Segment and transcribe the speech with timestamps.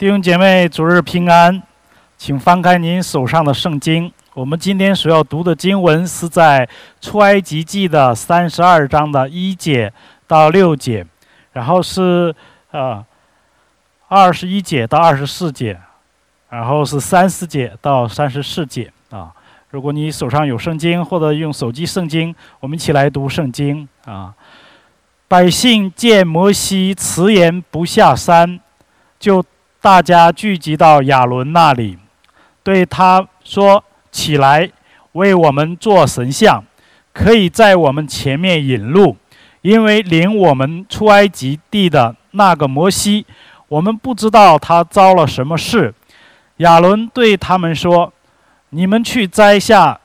[0.00, 1.62] 弟兄姐妹，主日平安，
[2.16, 4.10] 请翻开您手上的圣经。
[4.32, 6.66] 我们今天所要读的经文是在
[7.02, 9.92] 出埃及记的三十二章的一节
[10.26, 11.04] 到六节，
[11.52, 12.34] 然后是
[12.70, 13.04] 呃
[14.08, 15.78] 二十一节到二十四节，
[16.48, 19.30] 然后是三十节到三十四节啊。
[19.68, 24.34] 如果你手上有圣经或者用手机圣经，我们一起来读圣经啊。
[25.28, 28.58] 百姓见摩西迟延不下山，
[29.18, 29.44] 就
[29.80, 31.98] 大家聚集到亚伦那里，
[32.62, 33.84] 对他说。
[34.12, 34.68] 起来，
[35.12, 36.64] 为我们做神像，
[37.12, 39.16] 可以在我们前面引路，
[39.62, 43.24] 因为领我们出埃及地的那个摩西，
[43.68, 45.94] 我们不知道他遭了什么事。
[46.56, 48.12] 亚伦对他们说
[48.70, 50.00] ：“你们去摘下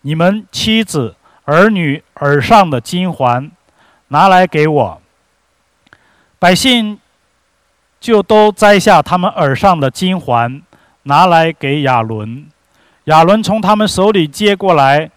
[0.00, 1.14] 你们妻子、
[1.44, 3.50] 儿女耳上的金环，
[4.08, 5.02] 拿来给我。”
[6.40, 6.98] 百姓
[7.98, 10.62] 就都摘下他们耳上的金环，
[11.04, 12.46] 拿来给亚伦。
[13.04, 15.10] 亚伦从他们手里接过来，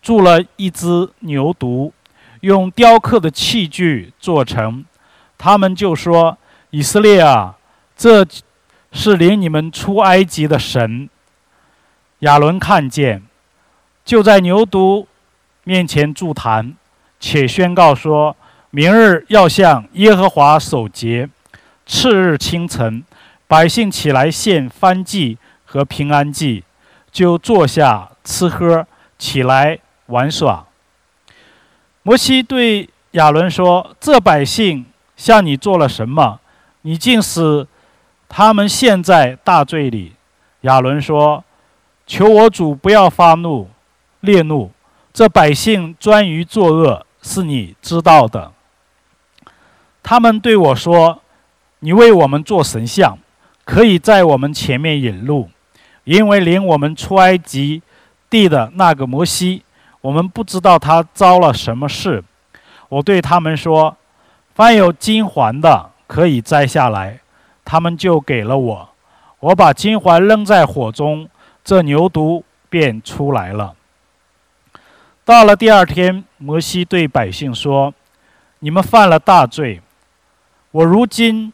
[0.00, 1.92] 铸了一只牛犊，
[2.40, 4.84] 用雕刻的器具做成。
[5.36, 6.38] 他们就说
[6.70, 7.56] ：“以色列啊，
[7.96, 8.26] 这
[8.92, 11.08] 是领你们出埃及的神。”
[12.20, 13.22] 亚伦看见，
[14.04, 15.06] 就在牛犊
[15.64, 16.74] 面前筑坛，
[17.20, 18.34] 且宣告说
[18.70, 21.28] ：“明日要向耶和华守节。”
[21.86, 23.04] 次日清晨，
[23.46, 26.64] 百姓起来献燔祭和平安祭。
[27.12, 30.66] 就坐下吃喝，起来玩耍。
[32.02, 34.84] 摩西对亚伦说：“这百姓
[35.16, 36.40] 向你做了什么？
[36.82, 37.68] 你竟使
[38.28, 40.14] 他们陷在大罪里。”
[40.62, 41.44] 亚伦说
[42.04, 43.70] ：“求我主不要发怒、
[44.18, 44.72] 烈怒。
[45.12, 48.50] 这百姓专于作恶，是你知道的。
[50.02, 51.22] 他们对我说
[51.84, 53.18] ：‘你为我们做神像，
[53.62, 55.50] 可以在我们前面引路。’”
[56.04, 57.82] 因为领我们出埃及
[58.30, 59.62] 地的那个摩西，
[60.00, 62.24] 我们不知道他遭了什么事。
[62.88, 63.94] 我对他们说
[64.54, 67.20] ：“凡有金环的，可以摘下来。”
[67.66, 68.88] 他们就给了我。
[69.40, 71.28] 我把金环扔在火中，
[71.62, 73.74] 这牛犊便出来了。
[75.22, 77.92] 到了第二天，摩西对百姓说
[78.60, 79.80] ：“你们犯了大罪，
[80.70, 81.50] 我如今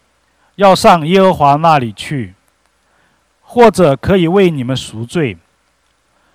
[0.60, 2.34] 要上耶和华那里去。”
[3.52, 5.36] 或者可以为你们赎罪。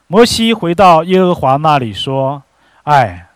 [0.08, 2.44] 摩西回到耶和华那里说
[2.84, 3.30] ：“哎，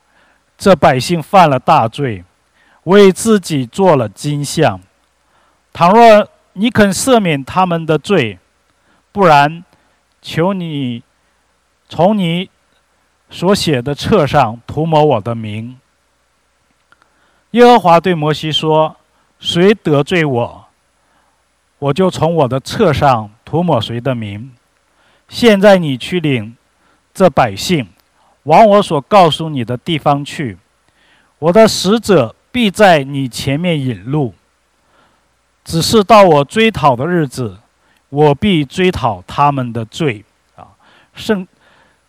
[0.58, 2.26] 这百姓犯了大罪，
[2.84, 4.82] 为自己做了金像。
[5.72, 8.38] 倘若你肯赦免他们的罪，
[9.14, 9.64] 不然，
[10.22, 11.02] 求你
[11.88, 12.50] 从你
[13.30, 15.80] 所写的册上涂抹我的名。”
[17.52, 18.98] 耶和华对摩西说
[19.40, 20.66] ：“谁得罪我，
[21.79, 24.51] 我就从我的册上。”涂抹谁的名？
[25.28, 26.56] 现在你去领
[27.12, 27.88] 这百姓，
[28.44, 30.56] 往我所告诉你的地方去。
[31.40, 34.35] 我的使者必在你前面引路。
[35.66, 37.57] 只是到我追讨的日子，
[38.09, 40.23] 我必追讨他们的罪。
[40.56, 40.67] 啊，
[41.16, 41.47] 圣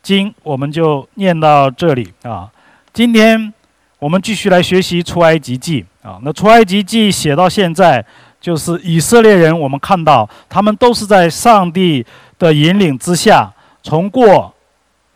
[0.03, 2.53] 经我们就念到这里啊。
[2.93, 3.51] 今天
[3.99, 6.21] 我们继续来学习出埃及记啊。
[6.21, 8.05] 那出埃及记写到现在。
[8.41, 12.05] 就是以色列人，我们看到他们都是在上帝
[12.39, 13.53] 的引领之下，
[13.83, 14.55] 从过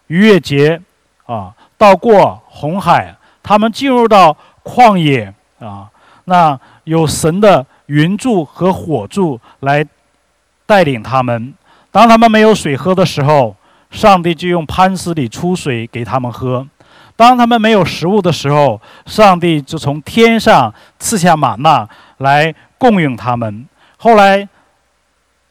[0.09, 0.79] 逾越节
[1.25, 5.89] 啊，到过红海，他们进入到旷野啊，
[6.27, 9.83] 那有神的云柱和火柱来
[10.67, 11.55] 带领他们。
[11.91, 13.57] 当他们没有水喝的时候，
[13.91, 16.63] 上帝就用磐石里出水给他们喝；
[17.17, 22.55] 当他们没有食物的时候，上帝就从天上赐下玛纳来。
[22.85, 23.67] 供应他们。
[23.97, 24.47] 后来，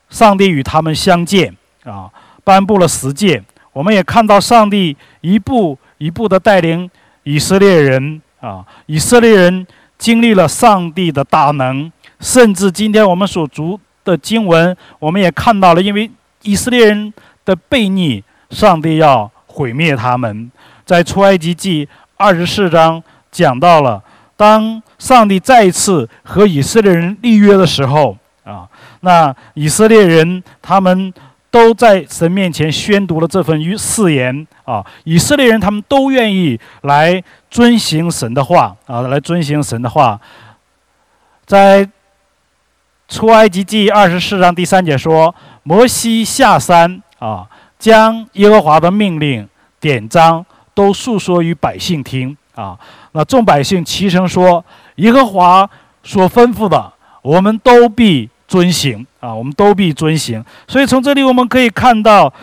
[0.08, 1.52] 上帝与他们相见
[1.84, 2.08] 啊，
[2.44, 3.44] 颁布了十诫。
[3.72, 6.88] 我们也看到上帝一步一步的带领
[7.24, 9.66] 以色列人啊，以色列人
[9.98, 11.92] 经历了上帝的大能。
[12.20, 16.12] 甚至今天我们所读的经文，我们也看到了，因为
[16.44, 17.12] 以色列人
[17.44, 20.52] 的悖逆，上帝要毁灭他们。
[20.86, 23.02] 在出埃及记二十四章
[23.32, 24.04] 讲到了。
[24.44, 28.68] 当上帝再一次和以色列人立约的时候，啊，
[29.00, 31.14] 那以色列人他们
[31.50, 40.20] 都在神面前宣读了这份誓言，啊，以色列人他们都愿意来遵行神的话，啊，来遵行神的话。
[41.46, 41.90] 在
[43.08, 47.48] 出埃及记二十四章第三节说，摩西下山，啊，
[47.80, 49.48] 将耶和华的命令
[49.80, 52.78] 典章都述说于百姓听，啊。
[53.14, 54.64] 那众百姓齐声说
[54.98, 55.70] ：“耶和华
[56.04, 60.44] 所吩咐的，我们都必遵行啊，我们都必遵行。
[60.68, 62.34] 所以从这里我们可以看到，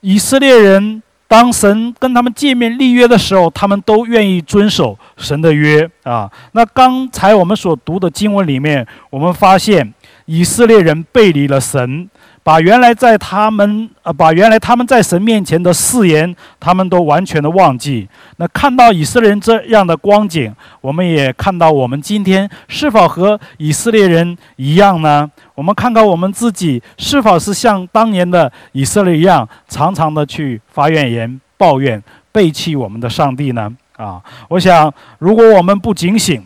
[0.00, 6.30] 以色列人当神跟他们见面立约的时候，他们都愿意遵守神的约啊。
[6.52, 9.92] 那刚才我们所读的经文里面，我们发现
[10.24, 12.08] 以色列人背离了神。
[12.48, 18.08] 把原来在他们呃，把原来他们在神面前的誓言，他们都完全的忘记。
[18.38, 20.50] 那看到以色列人这样的光景，
[20.80, 25.30] 我们也看到我们今天是否和以色列人一样呢？
[25.54, 32.02] 我们看看我们自己是否是像当年的以色列一样，常常的去发怨言、抱怨、
[32.32, 33.70] 背弃我们的上帝呢？
[33.98, 36.42] 啊，我想如果我们不警醒，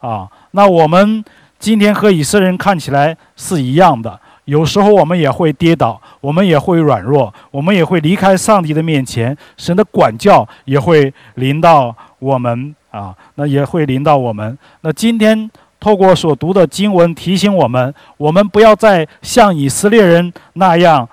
[0.00, 1.24] 啊，那我们
[1.58, 4.20] 今天和以色列人看起来是一样的。
[4.46, 14.56] 有时候我们也会跌倒，我们也会软弱，我们也会离开上帝的面前，神的管教也会临到我们啊，那也会临到我们。
[14.82, 15.50] 那今天
[15.80, 21.08] 透过所读的经文提醒我们，我们不要再像以色列人那样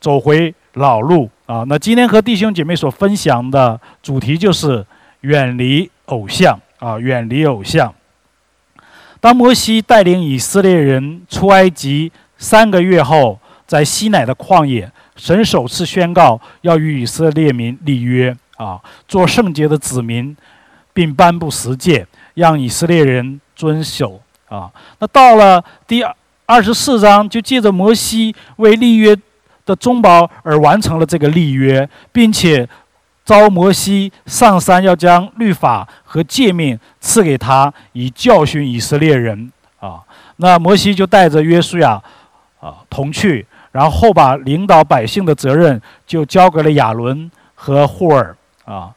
[0.00, 1.64] 走回老路啊。
[1.66, 4.86] 那今天和弟兄姐妹所分享的主题就是
[5.22, 7.92] 远离偶像啊，远离偶像。
[9.20, 12.12] 当摩西带领以色列人出埃及。
[12.44, 20.36] 三个月后，在西乃的旷野，神首次宣告要与以色列民立约啊，做圣洁的子民，
[20.92, 24.20] 并颁布十诫，让以色列人遵守
[24.50, 24.70] 啊。
[24.98, 26.04] 那到了第
[26.44, 29.16] 二十四章，就借着摩西为立约
[29.64, 32.68] 的中保而完成了这个立约，并且
[33.24, 39.50] 召摩西上山，要将律法和诫命赐给他，以教训以色列人
[39.80, 40.02] 啊。
[40.36, 42.02] 那摩西就带着约书亚。
[42.64, 48.34] 啊，同去，然后把领导百姓的责任就交给了亚伦和霍尔
[48.64, 48.90] 啊。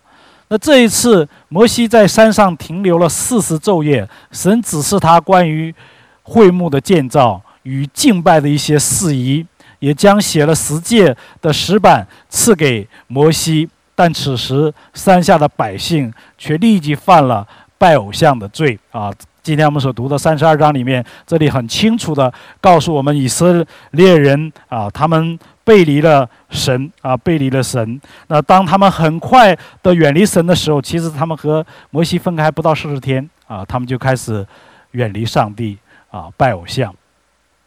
[0.48, 5.76] 那这一次，摩西在山上停留了四十昼夜，神指示他关于
[6.24, 9.46] 会幕的建造与敬拜的一些事宜，
[9.80, 13.70] 也将写了十诫的石板赐给摩西。
[13.94, 17.46] 但此时，山下的百姓却立即犯了
[17.78, 19.12] 拜偶像的罪啊。
[19.48, 28.02] 今天我们所读的三十二章里面，这里很清楚的告诉我们，以色列人啊，他们背离了神啊，背离了神。
[28.28, 34.46] 那当他们很快的远离神的时候，其实他们和摩西分开不到四十天啊，他们就开始
[34.92, 35.78] 远离上帝
[36.12, 36.94] 啊，拜偶像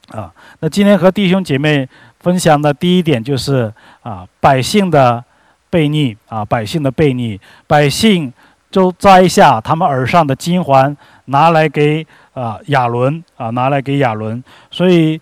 [0.08, 0.30] 啊。
[0.58, 1.88] 那今天和弟兄姐妹
[2.18, 3.72] 分享的第一点就是
[4.02, 5.24] 啊，百姓的
[5.70, 8.30] 悖逆啊，百姓的悖逆，百姓
[8.70, 10.94] 就摘下他们耳上的金环。
[11.30, 14.42] 拿来给啊亚伦啊，拿来给亚伦。
[14.70, 15.20] 所以，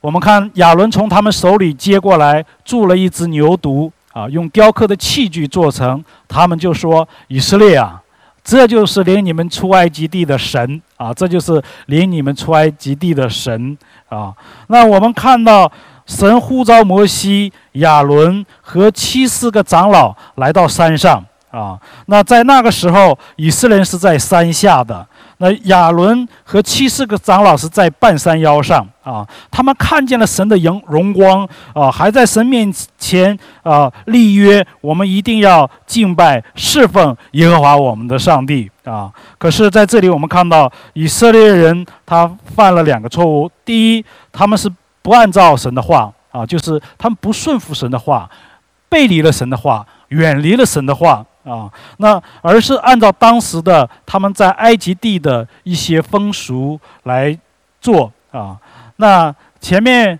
[0.00, 6.02] 我们看亚伦从他们手里接过来，铸了一只牛犊啊，用雕刻的器具做成。
[6.28, 8.00] 他们就说：“以色列啊，
[8.44, 13.76] 这就是领你们出埃及地的神啊，这就是领你们出埃及地的神
[14.08, 14.32] 啊。”
[14.68, 15.70] 那我们看到
[16.06, 21.78] 神呼召摩西、亚伦和七十个长老来到山上啊。
[22.06, 25.06] 那在那个时候，以色列是在山下的。
[25.38, 39.12] 那亚伦和七十个长老是在半山腰上啊，他们看见了神的荣荣光啊，还在神面前啊立约，我们一定要敬拜侍奉耶和华我们的上帝啊。
[39.36, 44.70] 可是在这里，我们看到以色列人他犯了两个错误：第一，他们是
[45.02, 48.28] 不按照神的话啊，就是他们不顺服神的话，
[48.88, 51.24] 背离了神的话，远离了神的话。
[51.46, 57.38] 啊，那而是按照当时的他们在埃及地的一些风俗来
[57.80, 58.56] 做啊。
[58.96, 60.18] 那前面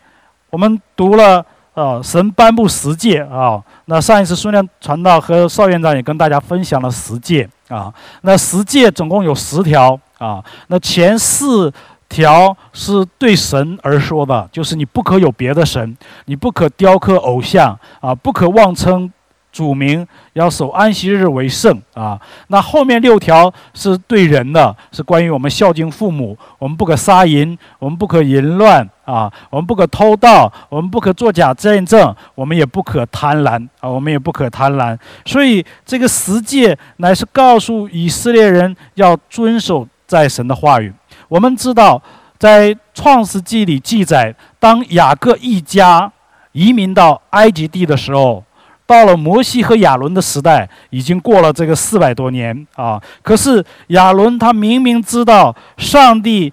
[0.50, 3.61] 我们读了，呃，神颁布十诫啊。
[3.87, 7.92] 那上一次孙亮传道和邵院长也跟大家分享了十诫啊。
[8.23, 10.40] 那十诫总共有十条啊。
[10.68, 11.73] 那前四
[12.09, 19.12] 条是对神而说的，就是你不可有别的神，你不可雕刻偶像啊，不可妄称。
[19.57, 34.95] 主名要守安息日为圣啊，那后面六条是对人的，是关于我们孝敬父母，我们不可杀淫，我们不可淫乱啊，我们不可偷盗，我们不可作假见证，我们也不可贪婪啊，我们也不可贪婪。
[35.25, 40.93] 所以这个十诫乃是告诉以色列人要遵守在神的话语。
[41.29, 42.03] 我们知道，
[42.39, 46.13] 在创世纪里记载，当雅各一家
[46.53, 48.45] 移民到埃及地的时候。
[48.87, 53.02] 到了摩西和亚伦的时代，已经过了这个四百多年啊！
[53.21, 56.52] 可是亚伦他明明知道上帝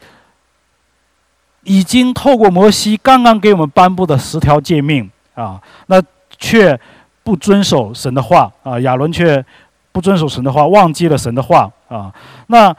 [1.64, 6.02] 已经透过摩西刚刚给我们颁布的十条诫命啊，那
[6.40, 6.78] 却
[7.24, 8.80] 不遵守神的话啊！
[8.80, 9.46] 亚伦却
[9.92, 12.12] 不遵守神的话，忘记了神的话啊！
[12.48, 12.76] 那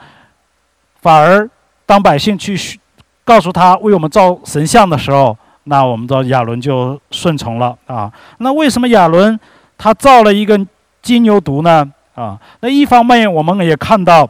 [1.01, 1.49] 反而
[1.85, 2.77] 当百姓去
[3.23, 8.11] 告诉他为我们造神像的时候，那我们知道亚伦就顺从了啊。
[8.37, 9.39] 那为什么亚伦
[9.77, 10.59] 他造了一个
[11.01, 11.85] 金牛犊呢？
[12.13, 14.29] 啊，那一方面我们也看到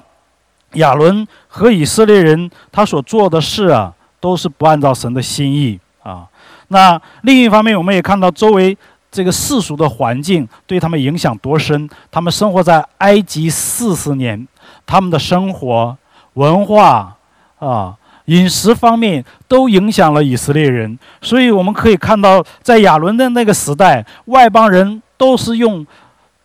[0.74, 6.26] 亚伦和以色列人他所做的事啊，都是不按照神的心意啊。
[6.70, 8.76] 那另一方面，我们也看到周围
[9.12, 11.88] 这个世俗的环境对他们影响多深。
[12.10, 14.48] 他们生活在埃及四十年，
[14.86, 15.98] 他们的生活、
[16.34, 17.16] 文化
[17.60, 17.96] 啊。
[18.26, 25.86] 饮食方面都影响了以色列人，所以我们可以看到，在亚伦的那个时代，外邦人都是用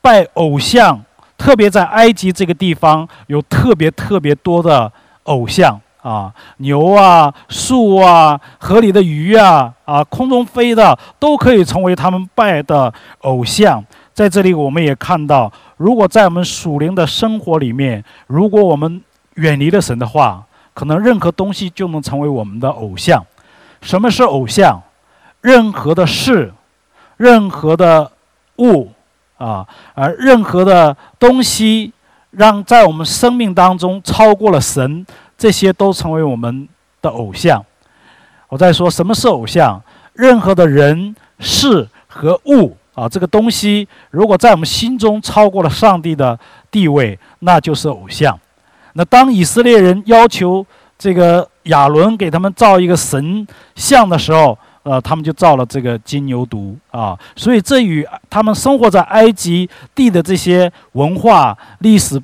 [0.00, 1.00] 拜偶像，
[1.38, 4.92] 特别在埃及这个地方有特别特别多的
[5.24, 13.84] 偶像啊，牛啊、树啊、河里的鱼啊、啊空中飞的都可以成为他们拜的偶像。
[14.12, 19.00] 在这里，我们也看到，如果在我们属灵的生活里面，如果我们
[19.36, 20.44] 远离了神的话，
[20.80, 23.22] 可能任何东西就能成为我们的偶像。
[23.82, 24.80] 什么是偶像？
[25.42, 26.54] 任何的事、
[27.18, 28.10] 任何的
[28.56, 28.90] 物
[29.36, 31.92] 啊，而任何的东西，
[32.30, 35.04] 让在我们生命当中超过了神，
[35.36, 36.66] 这些都成为我们
[37.02, 37.62] 的偶像。
[38.48, 39.82] 我在说什么是偶像？
[40.14, 48.40] 任何的人、事和物啊，这个东西如果在我们心中超过了上帝的地位，那就是偶像。
[48.94, 50.66] 那当以色列人要求
[50.98, 57.18] 这个亚伦给他们造一个神像的时候，呃，他们就造了这个金牛犊啊。
[57.36, 62.20] 所以这与他们生活在埃及地的这些文化历史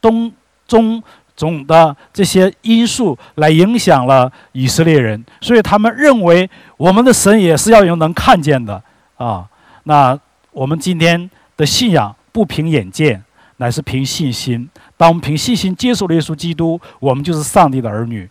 [0.00, 0.32] 东
[0.68, 1.02] 中
[1.34, 8.82] 种的这些因素来影响了以色列人，所以他们认为我们的神也是要有能看见的
[9.16, 9.46] 啊。
[9.84, 10.18] 那
[10.52, 13.22] 我们今天的信仰不凭眼见。
[13.58, 14.68] 乃是凭信心。
[14.96, 18.28] 当我们凭信心接受了耶稣基督，我们就是上帝的儿女。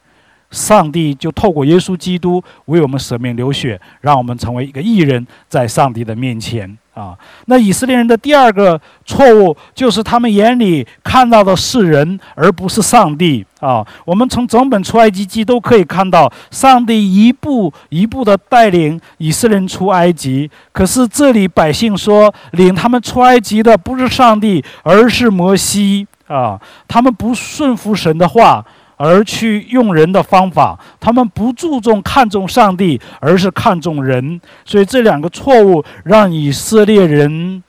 [0.51, 6.77] 上帝就透过耶稣基督为我们舍命流血，让我们成为一个艺人，在上帝的面前。
[6.93, 7.13] 啊，
[7.47, 13.45] 那以色列人的第二个错误就是他们眼里看到的是人，而不是上帝。
[13.59, 20.49] 啊，我们从整本出埃及记都可以看到，上帝一步一步的带领以色列人出埃及。
[20.71, 26.07] 可是这里百姓说，领他们出埃及的不是上帝，而是摩西。
[26.27, 28.65] 啊，他们不顺服神的话。
[28.97, 37.61] 而去用人的方法，他们不注重看重上帝，而是看重人，所以这两个错误让以色列人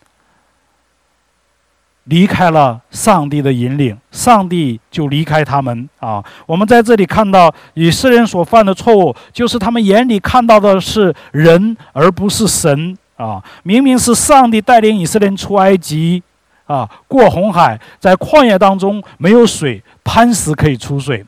[2.04, 6.22] 离开了上帝的引领，上帝就离开他们啊。
[6.46, 13.42] 我们在这里看到以色列人所犯的错误，就是他们眼里看到的是人，而不是神啊。
[13.64, 16.22] 明明是上帝带领以色列人出埃及。
[16.66, 21.24] 啊，过红海，在旷野当中没有水，磐石可以出水，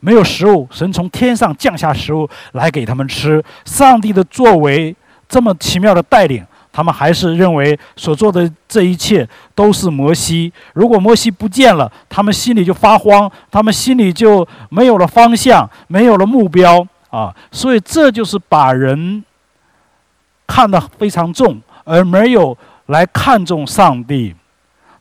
[0.00, 3.44] 没有食物，神从天上降下食物来给他们吃。
[3.64, 4.94] 上帝的作为
[5.28, 6.42] 这么奇妙的带领，
[6.72, 10.50] 他们还是认为所做的这一切都是摩西。
[10.72, 17.34] 如果摩西不见了，他们心里就发慌，他们心里就没有了方向，没有了目标啊。
[17.52, 19.22] 所以这就是把人
[20.46, 24.34] 看得非常重，而没有来看重上帝。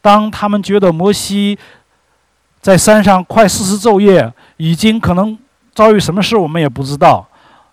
[0.07, 1.59] 当他们觉得摩西
[2.61, 5.37] 在山上快四十昼夜，已经可能
[5.75, 7.27] 遭遇什么事，我们也不知道，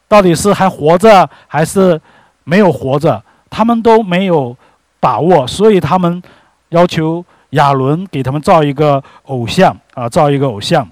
[0.08, 2.00] 到底是还活着还是
[2.42, 4.56] 没有活着，他们都没有
[4.98, 6.20] 把握，所以他们
[6.70, 10.84] 要求亚伦给他们造一个偶像啊，造一个偶像，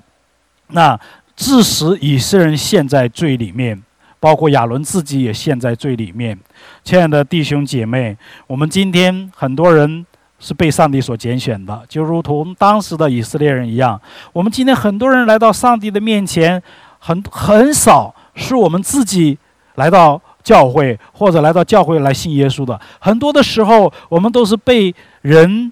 [0.69, 0.97] 那
[1.35, 3.83] 致使以色列人陷在罪里面，
[4.21, 6.39] 包括亚伦自己也陷在罪里面。
[6.85, 10.07] 亲爱的弟兄姐妹，我们今天很多人。
[10.45, 13.99] 是被上帝所拣选的，就如同当时的以色列人一样。
[14.33, 16.61] 我们今天很多人来到上帝的面前，
[16.99, 19.39] 很很少是我们自己
[19.77, 22.79] 来到教会或者来到教会来信耶稣的。
[22.99, 25.71] 很多的时候，我们都是被人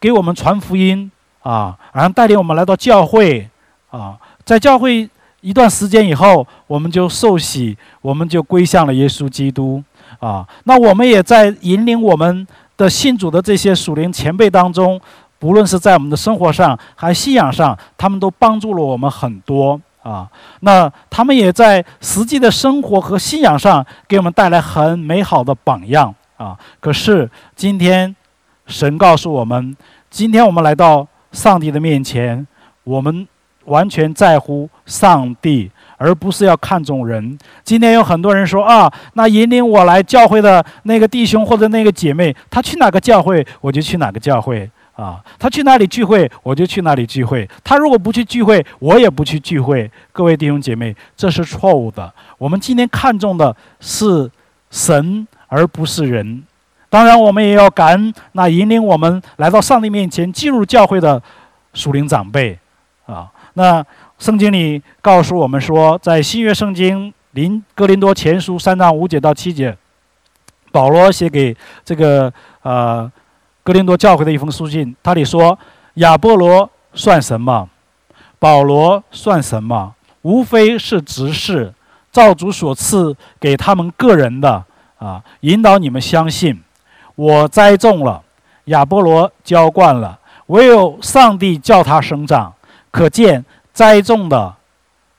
[0.00, 3.46] 给我们传福音啊，然后带领我们来到教会
[3.90, 4.16] 啊，
[4.46, 5.06] 在教会
[5.42, 9.84] 一段时间以后，我们就受洗，我们就归向了耶稣基督
[10.20, 10.48] 啊。
[10.64, 12.46] 那我们也在引领我们。
[12.80, 14.98] 的信主的这些属灵前辈当中，
[15.38, 20.26] 不论是在我们的生活上还信仰上，他们都帮助了我们很多啊。
[20.60, 26.58] 那他们也在实际的生活和信仰上给我们带来很美好的榜样啊。
[26.80, 28.16] 可是今天，
[28.66, 29.76] 神告诉我们，
[30.08, 32.46] 今天我们来到上帝的面前，
[32.84, 33.28] 我们
[33.66, 35.70] 完全在乎上帝。
[36.00, 37.38] 而不是要看重人。
[37.62, 49.90] 今天有很多人说啊，那引领我来教会的那个弟兄或者那个姐妹，他去哪个教会，我就去哪个教会啊，他去哪里聚会，我就去哪里聚会；他如果不去聚会，我也不去聚会。
[50.10, 52.10] 各位弟兄姐妹，这是错误的。
[52.38, 54.30] 我们今天看重的是
[54.70, 56.42] 神，而不是人。
[56.88, 61.22] 当然，我们也要感恩那引领我们来到上帝面前进入教会的
[61.74, 62.58] 属灵长辈
[63.04, 63.28] 啊。
[63.54, 63.84] 那
[64.20, 69.74] 圣经里告诉我们说，在新约圣经林哥林多前书三章五节到七节，
[70.70, 73.10] 保罗写给这个呃。
[73.62, 75.56] 格林多教会的一封书信，他里说
[75.96, 77.68] ：“亚波罗算什么？
[78.38, 79.94] 保罗算什么？
[80.22, 81.72] 无非是执事，
[82.10, 84.64] 照主所赐给他们个人的
[84.98, 86.58] 啊，引导你们相信。
[87.14, 88.22] 我栽种了，
[88.64, 92.52] 亚波罗浇灌了，唯有上帝叫他生长。
[92.90, 94.54] 可见栽种的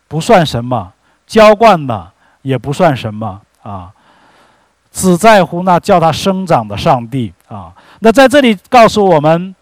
[0.08, 0.92] 不算什么，
[1.26, 3.92] 浇灌的也不算什么啊，
[4.92, 9.56] 只在乎那叫他生长的上帝啊。”那在这里告诉我们，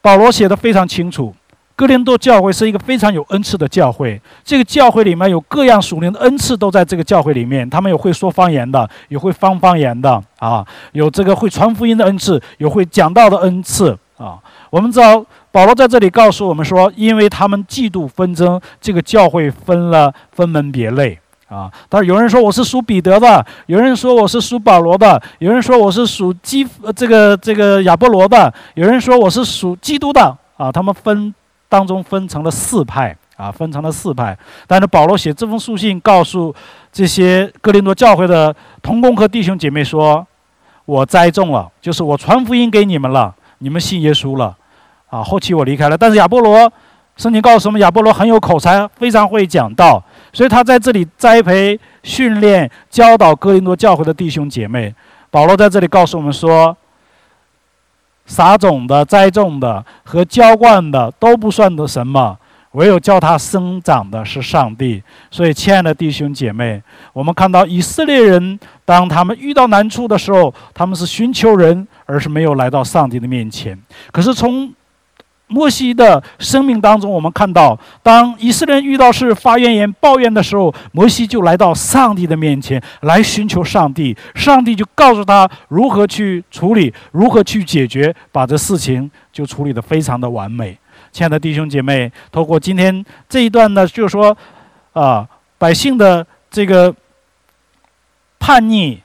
[0.00, 1.34] 保罗写的非常清楚，
[1.74, 4.20] 哥林多教会是一个非常有恩赐的教会。
[4.44, 7.68] 这个教会里面有各样属灵的恩赐，都在这个教会里面。
[7.68, 14.38] 他们有会说方言的，有会方方言的啊，有这个会传福音的恩赐，有会讲道的恩赐啊。
[14.68, 21.18] 我们知道保罗在这里告诉我们说，因为他们嫉妒纷争，这个教会分了分门别类。
[21.48, 26.64] 啊，但是有人说我是属彼得的，有人说我是属保罗的，有人说我是属基
[26.94, 30.70] 这个这个亚波罗的，有人说我是属基督的啊。
[30.70, 31.34] 他们分
[31.68, 34.38] 当中分成了四派啊，分成了四派。
[34.68, 36.54] 但是保罗写这封书信，告诉
[36.92, 40.24] 这些哥林多教会的同工和弟兄姐妹说
[40.86, 44.56] ：“我栽种了，就是我传福音给你们了，你们信耶稣了
[45.10, 45.22] 啊。
[45.22, 46.72] 后期我离开了，但是亚波罗。”
[47.16, 50.02] 圣经告诉我们，亚波罗很有口才，非常会讲道，
[50.32, 54.94] 所以他在这里栽培、训练、教导哥林多教会的弟兄姐妹。
[55.30, 56.74] 保罗在这里告诉我们说：
[58.24, 62.38] 撒种的、栽种的和浇灌的都不算得什么，
[62.72, 65.02] 唯有叫他生长的是上帝。
[65.30, 73.78] 所以，亲爱的弟兄姐妹，我们看到以色列人，当他们遇到难处的时候，他们是寻求人，而是没有来到上帝的面前。
[74.10, 74.72] 可是从
[75.50, 90.78] 摩西的生命当中，我们看到，当以色列遇到事发怨言、抱怨的时候，摩西就来到上帝的面前来寻求上帝，上帝就告诉他如何去处理，如何去解决，把这事情就处理得非常的完美。
[91.10, 94.36] 亲爱的弟兄姐妹，透过今天这一段呢，就是说，
[94.92, 96.94] 啊，百姓的这个
[98.38, 98.98] 叛逆，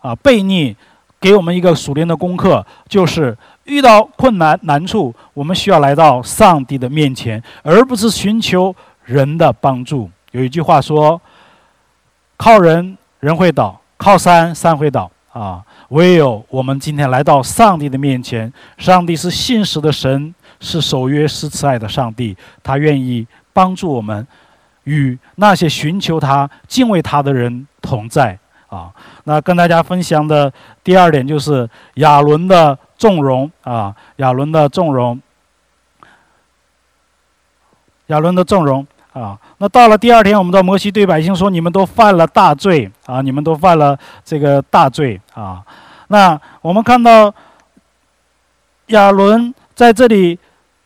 [0.00, 0.76] 啊，悖逆，
[1.22, 3.34] 给我们一个熟练的功课，就是。
[3.64, 10.10] 遇到困难难处，我们需要来到上帝的面前，而不是寻求人的帮助。
[10.32, 11.20] 有一句话说
[12.36, 24.26] ：“靠人人会倒，靠山山会倒。”啊，唯有我们今天来到上帝的面前，上帝是信实的神，是守约施慈爱的上帝，他愿意帮助我们，
[24.84, 28.36] 与那些寻求他、敬畏他的人同在。
[28.72, 28.90] 啊，
[29.24, 32.78] 那跟大家分享的第二点就是亚伦的。
[33.02, 35.20] 纵容啊，亚伦的纵容，
[38.06, 39.36] 亚伦的纵容啊。
[39.58, 43.20] 那到了第二天，我们的摩西对百姓说：“你们都犯了大罪啊！
[43.20, 45.60] 你们都犯了这个大罪啊！”
[46.06, 47.34] 那我们看到
[48.86, 50.38] 亚伦在这里，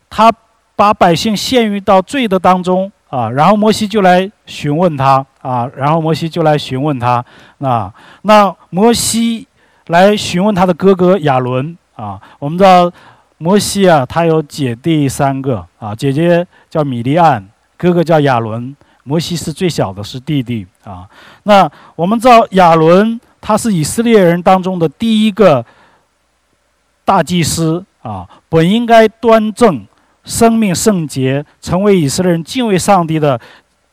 [0.09, 0.33] 他
[0.75, 3.29] 把百姓陷于到罪的当中啊。
[3.29, 7.23] 然后摩西就来询问他啊，然后摩西就来询问他
[7.59, 7.93] 啊。
[8.23, 9.47] 那摩西
[9.87, 11.77] 来询问他的哥哥亚伦。
[11.95, 12.91] 啊，我们知道
[13.39, 17.43] 摩西啊，他有姐弟三个啊，姐姐叫米利安，
[17.75, 21.09] 哥哥叫亚伦，摩西是最小的，是弟弟啊。
[21.41, 25.65] 那我们知道亚伦他是以色列人当中的第一个
[27.03, 29.83] 大祭司啊，本应该端正、
[30.23, 33.41] 生命圣洁，成为以色列人敬畏上帝的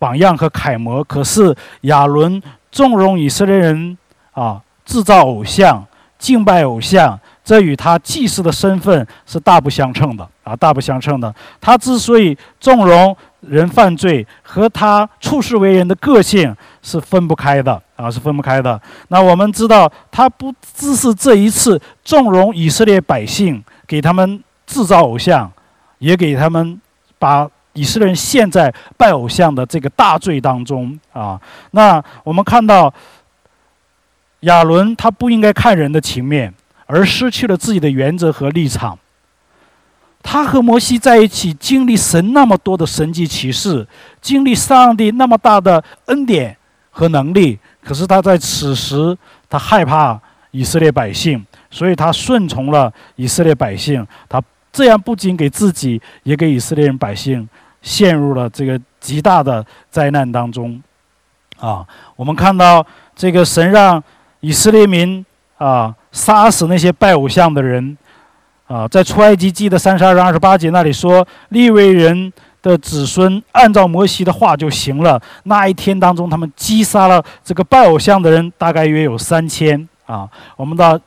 [0.05, 1.03] 榜样和楷模。
[1.05, 3.97] 可是亚伦纵容以色列人
[4.33, 5.83] 啊，制造偶像、
[6.19, 7.19] 敬拜偶像。
[7.43, 11.35] 这与他祭司的身份是大不相称的啊，大不相称的。
[11.61, 18.81] 他之所以纵容人犯罪，和他处事为人的个性是分不开的啊，是分不开的。
[19.09, 25.53] 那我们知道，他不只是这一次纵容以色列百姓，给他们制造偶像，
[25.99, 26.81] 也给他们
[27.19, 31.41] 把以色列人陷在拜偶像的这个大罪当中啊。
[31.71, 32.93] 那我们看到
[34.41, 36.53] 亚伦，他不应该看人的情面。
[36.87, 38.99] 而失去了自己的原则和立场。
[40.23, 43.89] 他和摩西在一起，经历神那么多的神迹奇事，
[44.21, 46.55] 经历上帝那么大的恩典
[46.91, 47.59] 和能力。
[47.83, 49.17] 可是他在此时，
[49.49, 54.07] 他害怕以色列百姓，所以他顺从了以色列百姓。
[54.29, 57.49] 他这样不仅给自己，也给以色列人百姓
[57.85, 60.83] 陷入了这个极大的灾难当中。
[61.61, 64.03] 啊，我们看到这个神让
[64.41, 65.25] 以色列民
[65.57, 67.97] 啊杀死那些拜偶像的人。
[68.67, 75.21] 啊，在出埃及记的三十二章二十八节那里说，利未人的子孙按照摩西的话就行了。
[75.43, 79.87] 那一天当中，他们击杀了这个拜偶像的人，大概约有三千。
[80.07, 80.99] 啊，我们的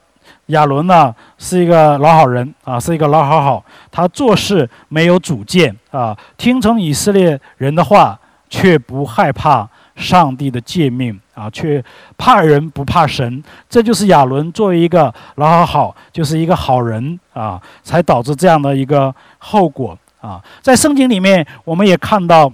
[0.47, 9.67] 亚伦呢是一个老好人啊，是一个老好好，他做事没有主见啊，听从以色列人的话，却不害怕。
[9.97, 11.83] 上帝的诫命啊，却
[12.19, 20.39] 怕人不怕神，这就是亚伦作为一个老好好，就是一个好人啊，才导致这样的一个后果啊。
[20.61, 22.53] 在圣经里面，我们也看到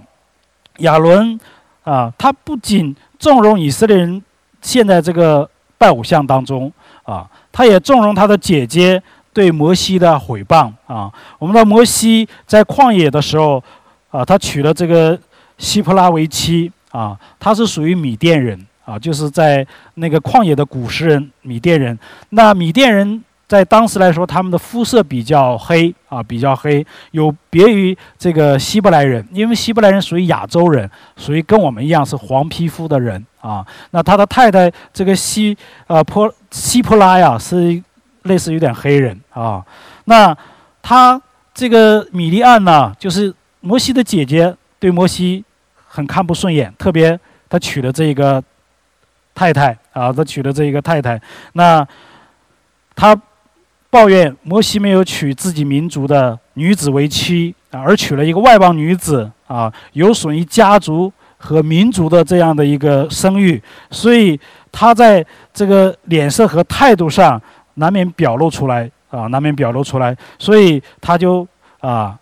[0.78, 1.38] 亚伦
[1.82, 4.22] 啊，他不仅纵容以色列人
[4.62, 11.10] 陷在这个拜偶像当中啊，他也纵容他的姐姐对摩西的毁谤啊。
[11.38, 13.62] 我们的摩西在旷野的时候
[14.10, 15.18] 啊，他娶了这个
[15.56, 16.70] 希普拉为妻。
[16.94, 21.98] 啊，他是属于米甸人啊，就是在那个旷野的古时人，米甸人。
[22.28, 33.66] 那米甸人在当时来说，他们的肤色比较黑啊，比较黑，有别于这个希伯来人，因为希伯来人属于亚洲人，属于跟我们一样是黄皮肤的人啊。
[33.90, 37.82] 那他的太太这个希呃波希普拉呀，是
[38.22, 39.64] 类似有点黑人啊。
[40.04, 40.36] 那
[40.82, 41.20] 他
[41.52, 45.44] 这个米利安呢，就是摩西的姐姐，对摩西。
[45.86, 47.16] 很看不顺眼，特别
[47.48, 48.42] 他娶了这个
[49.32, 51.86] 太太啊，他娶了这一个太太，那
[52.96, 53.14] 他
[53.94, 64.36] 抱怨摩西没有娶自己民族的女子为妻啊，而娶了一个外邦女子啊，有损于家族和民族的这样的一个声誉，所以
[64.72, 67.40] 他在这个脸色和态度上
[67.74, 71.46] 难免表露出来啊，难免表露出来，所以他就
[71.78, 72.18] 啊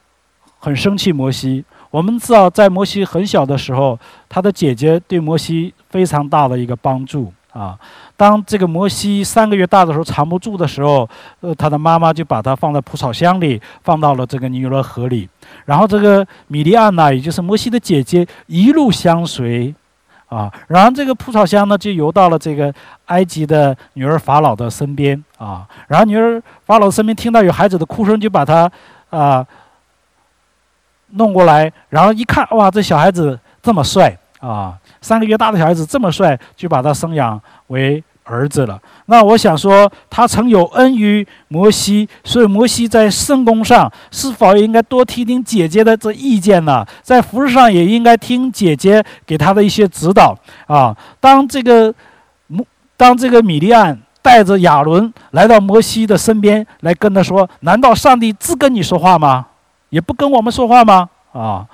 [0.58, 1.64] 很生气摩西。
[1.90, 7.32] 我们知道，在摩西很小的时候，他的姐姐对摩西非常大的一个帮助。
[7.53, 7.79] 啊。
[8.17, 11.09] 当这个摩西三个月大的时候，藏不住的时候，
[11.41, 15.29] 呃，他的妈妈就把他放在蒲草箱里，放到了这个尼罗河里。
[15.65, 19.75] 然后这个米利安娜，也就是摩西的姐姐，一路相随，
[20.29, 22.73] 啊，然后这个蒲草箱呢，就游到了这个
[23.07, 25.67] 埃及的女儿法老的身边啊。
[25.88, 28.71] 然后女儿法老身边听到有孩子的哭声，就把他
[29.11, 29.47] 啊。
[31.15, 34.79] 弄过来，然后一看，哇，这小孩子这么帅啊！
[35.03, 38.81] 三个月大的小孩子这么帅，就把他生养为儿子了。
[39.07, 46.87] 那我想说，他曾有恩于摩西，所以摩西在圣宫上是否应该多听听姐姐的这意见呢？
[47.03, 50.35] 在服饰上也应该听姐姐给他的一些指导
[50.67, 50.97] 啊。
[51.21, 51.93] 当这个
[52.47, 52.65] 摩，
[52.97, 59.47] 当这个米利安带着亚伦来到摩西的身边，来跟他说：“难道上帝只跟你说话吗？”
[59.91, 61.09] 也不跟我们说话吗？
[61.33, 61.67] 啊，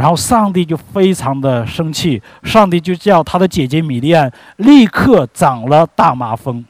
[0.00, 6.64] 然后上帝就非常的生气，上帝就叫他的姐姐米利安立刻长了大麻风。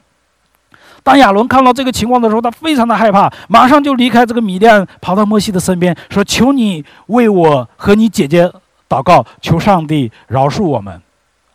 [1.01, 8.51] 当亚伦看到这个情况的时候，他非常的害怕，马上就离开这个米利安，跑到摩西的身边，说：“求你为我和你姐姐
[8.89, 11.01] 祷告，求上帝饶恕我们。”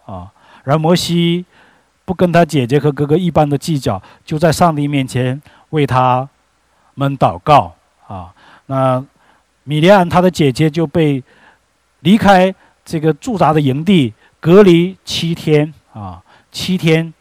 [0.06, 0.32] 啊，
[0.64, 1.44] 然后摩西
[2.06, 6.26] 不跟他姐姐和哥哥一般的计较，就在上帝面前为他
[6.94, 7.74] 们祷告。
[8.08, 8.32] 啊。
[8.64, 9.04] 那
[9.64, 11.22] 米利安他的姐姐就被
[12.06, 17.12] 离开这个驻扎的营地，隔离七天啊，七天，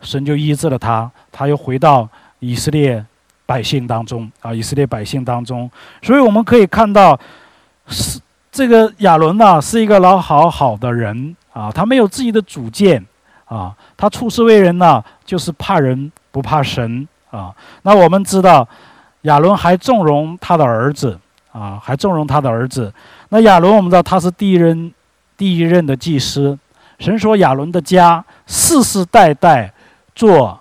[0.00, 3.04] 神就医治了他，他又回到以色列
[3.44, 5.68] 百姓当中啊，以色列百姓当中。
[6.00, 7.18] 所以我们可以看到，
[7.88, 8.20] 是
[8.52, 13.04] 这个亚伦呢，是一个老好好的人啊，他没有自己的主见
[13.46, 17.52] 啊，他处事为人呢，就是怕人不怕神啊。
[17.82, 18.66] 那我们知道。
[19.24, 21.20] 亚伦还纵容他的儿子
[21.52, 22.90] 啊，还纵容他的儿子。
[23.30, 24.92] 那亚伦，我们知道他是第一任、
[25.36, 26.58] 第一任的祭司。
[26.98, 29.72] 神说亚伦的家世世代代
[30.14, 30.58] 做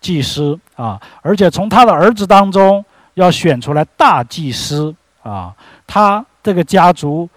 [0.00, 2.82] 祭司啊，而且从他的儿子当中
[3.14, 5.52] 要选出来大祭司啊。
[5.86, 7.28] 他这个家族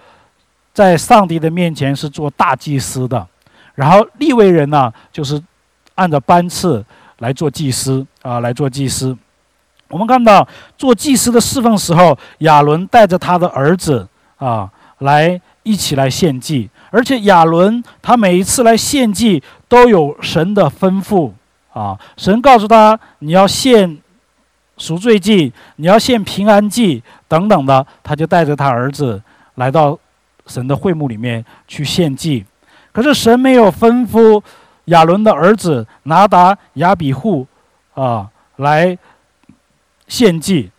[0.71, 3.27] 在上帝的面前是做大祭司的。
[3.73, 5.41] 然后立位人呢，就是
[5.95, 6.85] 按照班次
[7.17, 9.17] 来做祭司啊，来做祭司。
[9.89, 21.31] 我们看到做祭司的侍奉时候，亚伦带着他的儿子啊来一起来献祭，而且亚伦他每一次来献祭都有神的吩咐
[21.73, 23.97] 啊，神告诉他你要献
[24.77, 29.21] 赎罪祭，你要献平安祭等等的，他就带着他儿子
[29.55, 29.97] 来到
[30.47, 32.45] 神的会幕里面去献祭。
[32.91, 34.41] 可是神没有吩咐
[34.85, 37.47] 亚伦的儿子拿达亚比户
[37.93, 38.29] 啊。
[38.57, 38.97] 来
[40.07, 40.71] 献祭。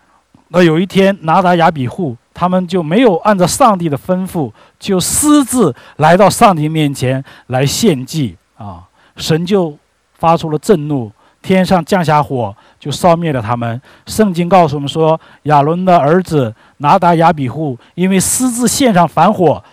[0.48, 8.87] 那有一天，拿达亚比户他们就没有按照上帝的吩咐，就私自来到上帝面前来献祭啊！
[9.16, 9.75] 神就
[10.12, 13.81] 发出了震怒，天上降下火，就烧灭了他们。
[14.05, 19.64] 圣经告诉我们说，亚伦的儿子拿达亚比户因为私自献上反火，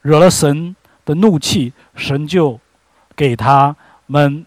[0.00, 2.58] 惹了神的怒气，神就
[3.14, 4.46] 给他们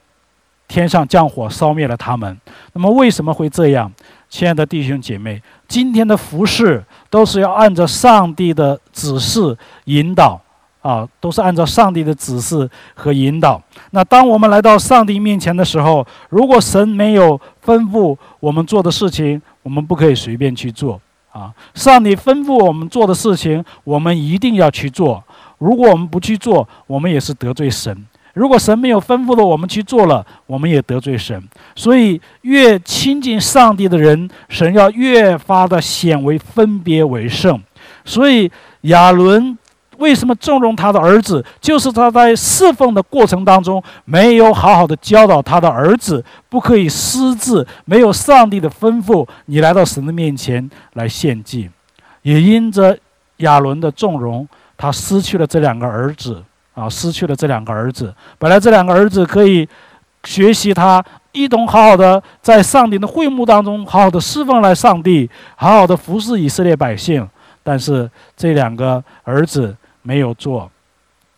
[0.67, 2.35] 天上降火，烧灭了他们。
[2.73, 3.93] 那么为什么会这样？
[4.35, 10.37] 亲爱的弟兄姐妹，今天的服饰都是要按照上帝的指示引导
[10.81, 13.63] 啊，都是按照上帝的指示和引导。
[13.91, 20.99] 那当我们来到上帝面前的时候，如果神没有吩咐我们做的事情，我们不可以随便去做
[21.31, 21.53] 啊。
[21.73, 25.23] 上帝吩咐我们做的事情，我们一定要去做。
[25.59, 28.05] 如果我们不去做，我们也是得罪神。
[28.35, 31.41] 如果神没有吩咐的我们去做了，我们也得罪神。
[31.73, 37.57] 所以，越亲近上帝的人，神要越发的显为分别为圣。
[38.03, 39.57] 所以，亚伦
[39.97, 41.43] 为什么纵容他的儿子？
[41.61, 51.69] 就是他在侍奉的过程当中，没有好好的教导他的儿子，不可以私自没有上帝的吩咐，你来到神的面前来献祭。
[52.21, 52.97] 也因着
[53.37, 54.45] 亚伦的纵容，
[54.75, 56.43] 他失去了这两个儿子。
[56.75, 58.13] 啊，失去了这两个儿子。
[58.37, 59.67] 本来这两个儿子可以
[60.25, 67.27] 学习他一同好好的在上帝的会幕当中好好的侍奉来上帝，好好的服侍以色列百姓。
[67.63, 70.69] 但是这两个儿子没有做，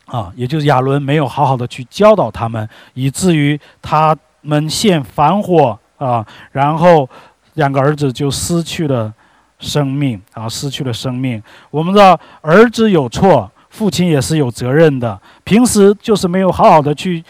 [0.06, 7.08] 啊，也就是亚伦没有好好的去教导他们，以至于他们现反火啊，然后
[7.54, 9.12] 两个儿子就失去了
[9.58, 11.42] 生命啊，失去了生命。
[11.70, 13.50] 我们知道儿子有错。
[13.78, 17.22] 父亲也是有责任的，平时就是没有好好的去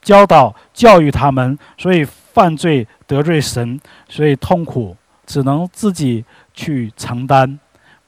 [0.00, 7.58] 教导、教育他们，所以犯罪得罪神，所以痛苦只能自己去承担。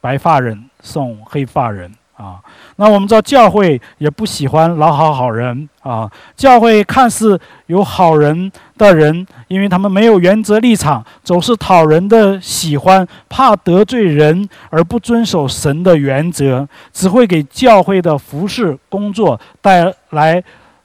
[0.01, 2.43] 白发人送黑发人啊！
[2.77, 6.11] 那我们知道教会也不喜欢老好好人啊。
[6.37, 20.43] 教会看似有好人的人，因为他们没有原则立场，总是讨人的喜欢，怕得罪人而不遵守神的原则，只会给教会的服饰工作带来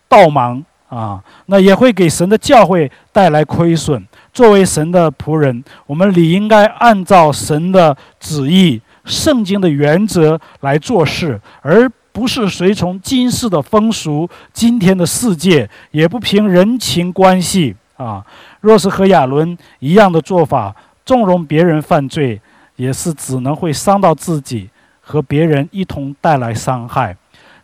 [0.08, 1.20] 倒忙啊。
[1.48, 4.08] 那也会给神的教会带来亏损。
[4.32, 8.80] 作为神的仆人，我们理应该按照神的旨意。
[9.06, 14.30] 圣经的原则来做事，而不是随从今世的风俗。
[14.54, 18.24] 今天的世界也不凭人情关系啊。
[18.62, 22.40] 若是和亚伦一样的做法，纵容别人犯罪，
[22.76, 24.70] 也是只能会伤到自己
[25.02, 27.16] 和别人一同带来伤害。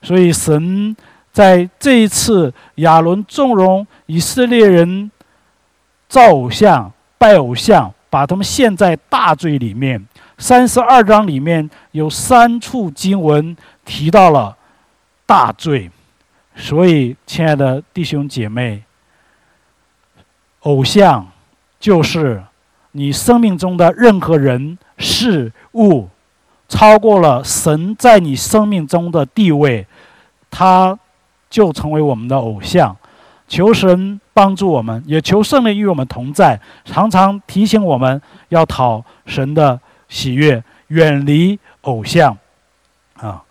[0.01, 0.95] 所以，神
[1.31, 5.09] 在这一次亚伦纵容以色列人
[6.07, 10.03] 造偶像、拜偶像，把他们陷在大罪里面。
[10.39, 14.55] 三十二章里面有三处经文提到了
[15.25, 15.91] 大罪，
[16.55, 18.81] 所以，亲爱的弟兄姐妹，
[20.61, 21.27] 偶像
[21.77, 22.41] 就是
[22.93, 26.07] 你生命中的任何人事物，
[26.69, 29.85] 超过了神在你生命中的地位，
[30.49, 30.97] 他
[31.49, 32.95] 就成为我们的偶像。
[33.49, 39.77] 求神帮助我们，也求圣灵与我们同在，常常提醒我们要讨神的。
[40.09, 42.37] 喜悦，远离偶像，
[43.13, 43.41] 啊，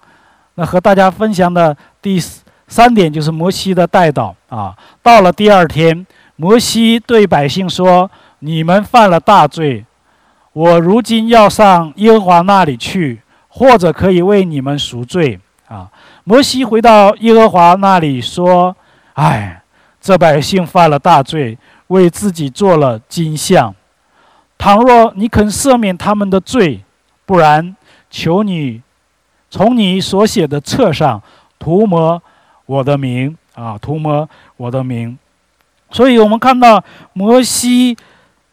[0.57, 2.21] 那和大家分享的第
[2.67, 4.77] 三点就是摩西的带导啊。
[5.03, 9.87] 到了第二天，摩西对百姓说：“你们犯了大罪，
[10.53, 15.89] 我如今要上耶和华那里去，或者可以为你们赎罪。”啊，
[16.25, 18.77] 摩西回到耶和华那里说
[19.15, 19.63] ：“哎，
[20.01, 21.57] 这百姓犯了大罪，
[21.89, 23.75] 为自己做了金像。”
[24.59, 26.83] 倘若你肯赦免他们的罪，
[27.25, 27.75] 不然，
[28.11, 28.83] 求你
[29.49, 31.23] 从你所写的册上
[31.59, 32.21] 涂抹
[32.67, 35.17] 我的名啊，涂抹我的名。
[35.91, 37.97] 所以我们看到摩西，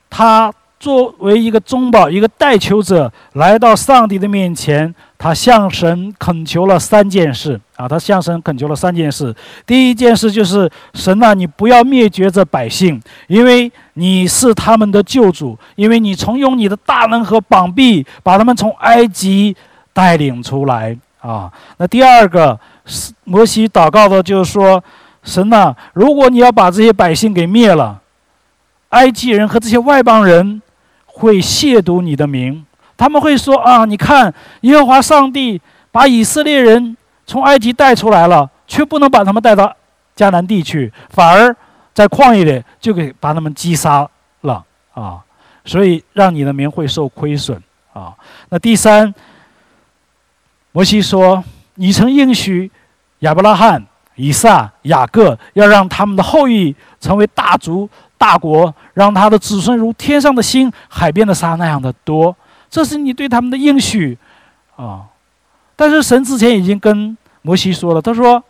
[0.10, 4.94] 他作为一个中保、一个代求者，来到上帝的面前。
[5.18, 7.88] 他向神恳求了三件事啊！
[7.88, 9.35] 他向神恳求了三件事。
[9.65, 19.55] 第一件事就是神啊，你不要灭绝这百姓，因为你是他们的救主，因为你从用你的大能和膀臂把他们从埃及
[19.93, 21.51] 带领出来啊。
[21.77, 22.59] 那第二个，
[23.23, 24.83] 摩西祷告的就是说，
[25.23, 28.01] 神啊，如果你要把这些百姓给灭了，
[28.89, 30.61] 埃及人和这些外邦人
[31.05, 32.65] 会亵渎你的名。
[32.97, 35.59] 他们会说：“啊，你看，耶和华上帝
[35.91, 39.75] 把以色列人从埃及带出来了，却不能把他们带到
[40.15, 41.55] 迦南地去，反而
[41.93, 44.07] 在旷野里就给把他们击杀
[44.41, 44.63] 了。
[44.93, 45.19] 啊，
[45.65, 47.61] 所以让你的名会受亏损
[47.91, 48.13] 啊。
[48.49, 49.13] 那第三，
[50.71, 51.43] 摩西说
[51.75, 52.71] ：“你曾应许
[53.19, 53.85] 亚伯拉罕、
[54.15, 62.33] 以撒、雅各，要让他们的后裔成为大族、大国，让他的子孙如天上的星、海边的沙那样的多。
[62.69, 64.17] 这是你对他们的应许
[64.77, 65.03] 啊。
[65.75, 68.43] 但是神之前已经跟摩西说了，他说：‘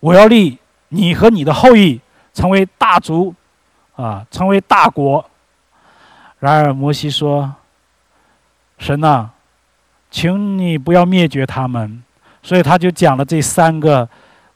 [0.00, 2.00] 我要立你和你的后裔
[2.32, 3.34] 成为大族。’”
[3.98, 5.28] 啊，成为大国。
[6.38, 7.52] 然而摩西说
[8.78, 9.30] ：“神呐，
[10.08, 12.00] 请你不要灭绝他们。”
[12.40, 14.08] 所以他就讲了这三个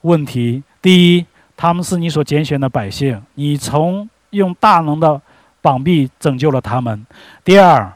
[0.02, 5.20] 问题：第一，他们是你所拣选的百姓，你从用大能的
[5.60, 6.96] 膀臂拯救了他们；
[7.42, 7.92] 第二，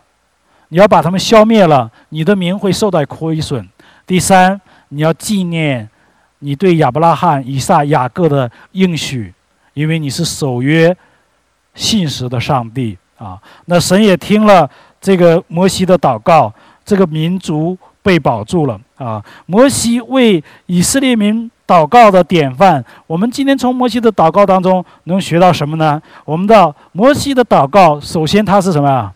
[0.68, 3.62] 你要把他们消灭了，你的名会受到亏损；
[4.07, 5.88] 第三，你要纪念
[6.40, 9.33] 你对亚伯拉罕、以撒、雅各的应许，
[9.74, 10.96] 因为你是守约。
[11.76, 14.66] 信实的上帝啊，那神也听了
[14.98, 16.50] 这个摩西的祷告，
[16.87, 19.22] 这个民族被保住了啊。
[19.44, 26.00] 摩西为以色列民祷告的典范，我们今天从摩西的祷告当中能学到什么呢？
[26.24, 29.12] 我们的摩西的祷告，首先他是什么呀？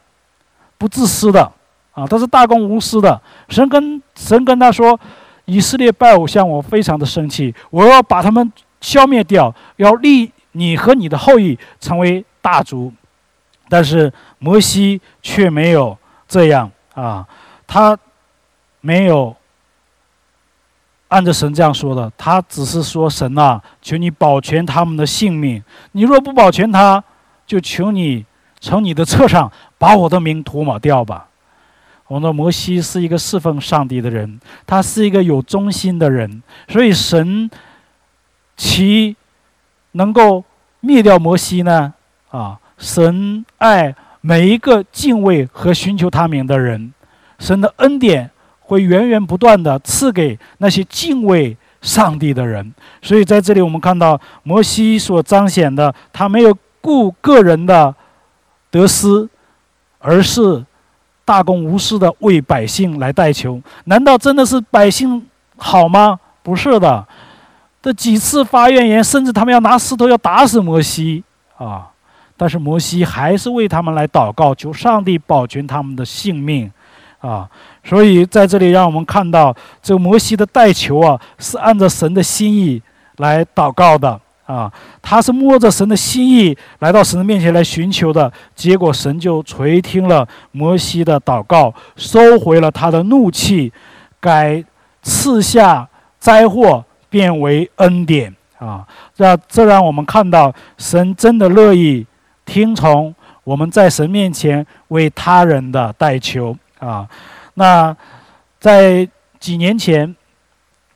[0.80, 1.52] 不自私的
[1.92, 3.20] 啊，他是大公无私的。
[3.50, 4.98] 神跟神跟他说，
[5.44, 12.24] 以色列拜偶像，我非常的生气，我要把他们消灭掉，要立你和你的后裔成为。
[12.42, 12.90] 大族，
[13.68, 15.94] 但是摩西却没有
[16.26, 17.28] 这样啊，
[17.66, 17.94] 他
[18.80, 19.36] 没有
[21.08, 25.62] 按着神这样说的，他只是说：“神啊，求你保全他们的性命。
[25.92, 27.04] 你若不保全他，
[27.46, 28.24] 就求你
[28.58, 31.26] 从你的册上把我的名涂抹掉吧。”
[32.06, 37.48] 我们的摩西是一个侍奉上帝的人，他是一个有忠心的人，所以神
[38.56, 39.14] 其
[39.92, 40.44] 能够
[40.80, 41.94] 灭掉摩西呢？
[42.30, 46.92] 啊，神爱每一个敬畏和寻求他名的人，
[47.38, 52.74] 神的恩典会源源不断的赐给那些敬畏上帝的人。
[53.02, 57.94] 所以在这里，我们看到摩西所彰显的，他没有顾个人的
[58.68, 59.28] 得失，
[60.00, 60.64] 而是
[61.24, 63.62] 大公无私的为百姓来代求。
[63.84, 65.24] 难道真的是百姓
[65.56, 66.18] 好吗？
[66.42, 67.06] 不是的，
[67.80, 71.22] 这几次发怨言，甚至他们要拿石头要打死摩西
[71.56, 71.86] 啊。
[72.36, 76.72] 但是摩西还是为他们来祷告，求上帝保全他们的性命，
[77.18, 77.46] 啊，
[77.84, 82.82] 所以在这里让我们看到，这个摩西的代求啊，是按照神的心意
[83.18, 84.18] 来祷告的，
[84.50, 93.72] 啊，他是摸着神的心意来到神的面前来寻求的，结果神就垂听了摩西的祷告，收回了他的怒气，
[94.18, 94.64] 改
[95.02, 98.84] 赐下灾祸变为恩典，啊，
[99.14, 102.04] 这这让我们看到神真的乐意。
[102.44, 107.08] 听从我们在神面前为他人的代求啊，
[107.54, 107.96] 那
[108.58, 109.08] 在
[109.38, 110.16] 几年前，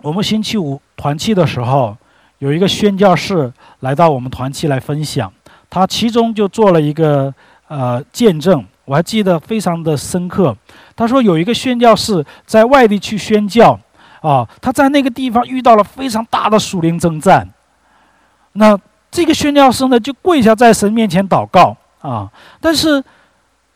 [0.03, 1.97] 我们星期五团契的时候，
[2.38, 5.33] 有一个宣教士来到我们团契来分享，
[5.68, 7.33] 他其中就做了一个
[7.68, 10.57] 呃见证，我还记得非常的深刻。
[10.97, 13.79] 他说有一个宣教士在外地去宣教
[14.20, 17.49] 啊，他在那个地方遇到了非常大的属灵征战，
[18.53, 18.79] 那。
[19.14, 22.29] 这个宣教士呢，就跪下在神面前祷告啊。
[22.61, 23.01] 但是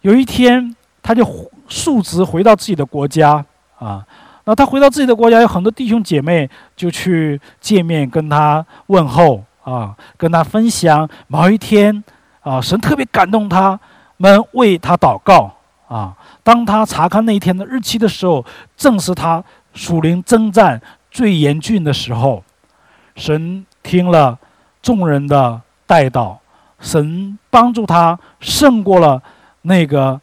[0.00, 1.24] 有一天，他就
[1.68, 3.44] 述职回到自己的国家
[3.78, 4.04] 啊。
[4.48, 12.02] 那他回到自己的国家，有很多弟兄姐妹就去见面，跟他问候啊，跟他分享某一天
[12.40, 13.78] 啊，神特别感动他
[14.16, 15.54] 们为他祷告
[15.86, 16.16] 啊。
[16.42, 18.42] 当他查看那一天的日期的时候，
[18.74, 20.80] 正是他属灵征战
[21.10, 22.42] 最严峻的时候。
[23.16, 24.38] 神听了。
[24.80, 26.36] 众人的带祷，
[26.78, 29.20] 神帮助他胜过了
[29.62, 30.18] 那个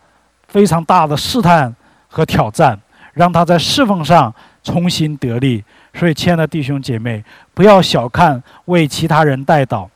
[0.47, 1.75] 非常大的试探
[2.07, 2.79] 和挑战，
[3.15, 5.63] 让他在侍奉上重新得力。
[5.95, 7.23] 所以，亲爱的弟兄姐妹，
[7.55, 9.89] 不要小看为其他人带祷。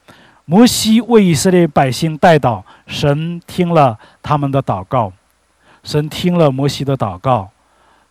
[0.44, 5.12] 摩西为以色列百姓带祷，神听了他们的祷告，
[5.84, 7.48] 神听了摩西的祷告，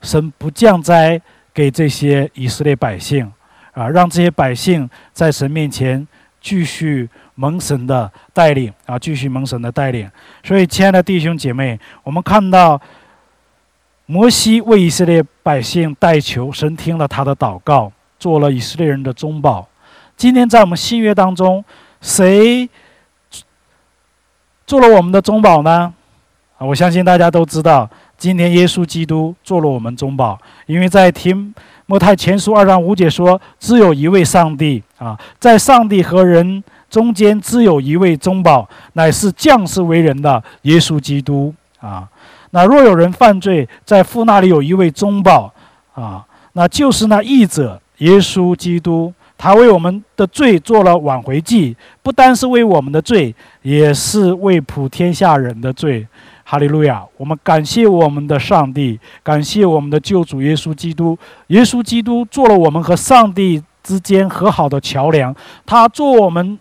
[0.01, 1.21] 神不降灾
[1.53, 3.29] 给这些以色列百姓，
[3.73, 6.07] 啊，让这些百姓在神面前。
[6.41, 8.97] 继续蒙神的带领啊！
[8.97, 10.09] 继续蒙神的带领。
[10.41, 12.79] 所以，亲爱的弟兄姐妹，我们看到
[14.11, 19.67] 摩西为以色列百姓代求，神听了他的祷告，做了以色列人的中保。
[20.17, 21.63] 今天在我们新约当中，
[22.01, 22.67] 谁
[24.65, 25.93] 做了我们的中保呢？
[26.57, 27.87] 啊，我相信大家都知道，
[28.17, 31.53] 今天耶稣基督做了我们中保，因为在听。
[31.85, 42.09] 莫太前书二章五节说：“只有一位上帝啊，在上帝和人中间只有一位中保，乃是降世为人的耶稣基督啊。
[42.51, 45.53] 那若有人犯罪，在父那里有一位中保
[45.93, 49.13] 啊，那就是那义者耶稣基督。
[49.37, 51.73] 他为我们的罪做了挽回祭，
[52.03, 56.05] 不单是为我们的罪，也是为普天下人的罪。
[56.43, 57.05] 哈利路亚！
[57.15, 61.17] 我们感谢我们的上帝，感谢我们的救主耶稣基督。
[61.47, 65.33] 耶稣基督做了我们和上帝之间和好的桥梁，
[65.65, 66.59] 他做我们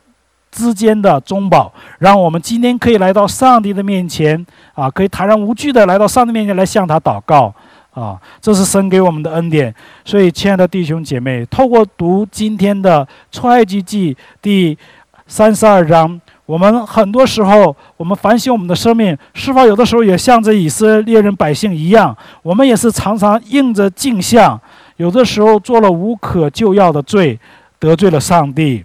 [0.51, 4.45] 之间的中保，让我们今天可以来到上帝的面前
[4.75, 7.55] 啊，可以坦然无惧的来到上帝面前来向他祷告。
[7.95, 9.75] 啊，这是神给我们的恩典。
[10.05, 14.79] 所以，亲爱的弟兄姐妹，透过读今天的出埃及记第
[15.27, 24.61] 三十二章，我们很多时候，我们反省我们的生命，是否有的时候也像这以色列人百姓一样，我们也是常常应着镜像，
[24.99, 27.37] 有的时候做了无可救药的罪，
[27.81, 28.85] 得罪了上帝。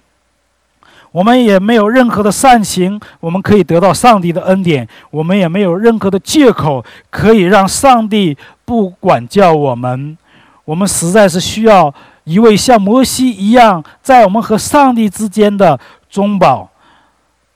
[1.13, 8.35] 我们也没有任何的善行，我们可以得到上帝的恩典；我们也没有任何的借口，可以让上帝
[8.65, 10.17] 不管教我们。
[10.65, 11.93] 我们实在是需要
[12.23, 16.71] 一位像摩西一样，在我们和上帝之间的中保，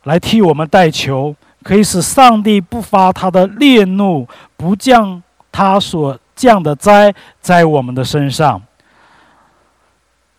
[0.04, 8.62] 来替我们代求，可以使上帝不发他的烈怒，不降他所降的灾在我们的身上。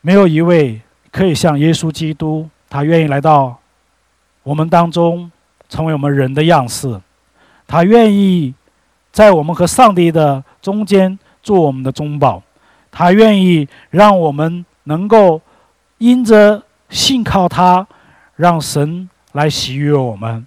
[0.02, 2.48] 没有一位可以像耶稣基督。
[2.70, 3.58] 他愿意来到
[4.42, 5.30] 我们当中，
[5.68, 7.00] 成为我们人的样式。
[7.66, 8.54] 他愿意
[9.12, 12.42] 在我们和上帝的中间做我们的中保。
[12.90, 15.40] 他愿意让我们能够
[15.98, 17.86] 因着信靠他，
[18.36, 20.46] 让神来喜悦我们。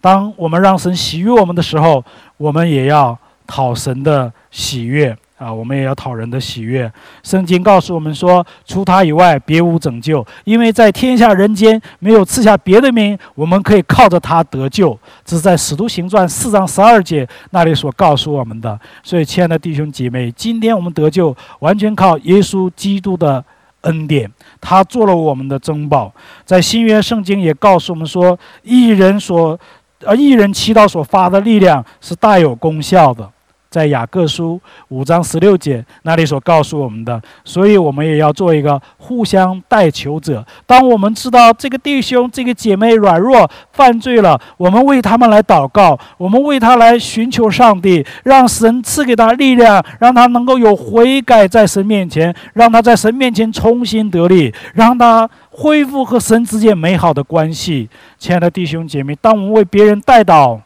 [0.00, 2.04] 当我们让神喜悦我们的时候，
[2.36, 5.16] 我们也要讨神的喜悦。
[5.40, 6.92] 啊，我们也要讨人的喜悦。
[7.22, 10.24] 圣经告诉我们说，除他以外，别无拯救。
[10.44, 14.96] 因为在天下人间没有赐下别的名，我们可以靠着他得救。
[15.24, 18.78] 这是在使徒行传四章十二节那里所告诉我们的。
[19.02, 23.42] 所以，亲爱的弟兄姐妹，今天我们得救，完全靠耶稣基督的
[23.80, 24.30] 恩典，
[24.60, 26.12] 他做了我们的珍宝。
[26.44, 29.58] 在新约圣经也告诉我们说，一人所，
[30.04, 33.26] 呃，一人祈祷所发的力量是大有功效的。
[33.70, 40.44] 在雅各书五章十六节那里所告诉我们的，所以我们也要做一个互相代求者。
[40.66, 57.88] 当我们知道这个弟兄、这个姐妹软弱犯罪了，我们为他们来祷告，我们为他来寻求上帝，让神赐给他力量，让他能够有悔改在神面前，让他在神面前重新得力，让他恢复和神之间美好的关系。
[58.18, 60.58] 亲爱的弟兄姐妹，当我们为别人代祷。